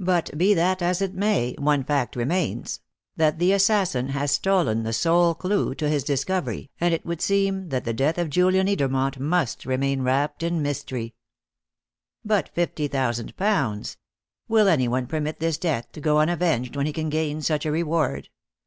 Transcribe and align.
But 0.00 0.36
be 0.36 0.52
this 0.52 0.82
as 0.82 1.00
it 1.00 1.14
may, 1.14 1.54
one 1.56 1.84
fact 1.84 2.16
remains: 2.16 2.80
that 3.16 3.38
the 3.38 3.52
assassin 3.54 4.10
has 4.10 4.30
stolen 4.30 4.82
the 4.82 4.92
sole 4.92 5.34
clue 5.34 5.74
to 5.76 5.88
his 5.88 6.04
discovery, 6.04 6.70
and 6.78 6.92
it 6.92 7.06
would 7.06 7.22
seem 7.22 7.70
that 7.70 7.86
the 7.86 7.94
death 7.94 8.18
of 8.18 8.28
Julian 8.28 8.66
Edermont 8.66 9.18
must 9.18 9.64
remain 9.64 10.02
wrapped 10.02 10.42
in 10.42 10.60
mystery. 10.60 11.14
"But 12.22 12.50
fifty 12.50 12.88
thousand 12.88 13.38
pounds! 13.38 13.96
Will 14.48 14.68
anyone 14.68 15.06
permit 15.06 15.40
this 15.40 15.56
death 15.56 15.90
to 15.92 16.00
go 16.02 16.18
unavenged 16.18 16.76
when 16.76 16.84
he 16.84 16.92
can 16.92 17.08
gain 17.08 17.40
such 17.40 17.64
a 17.64 17.72
reward? 17.72 18.28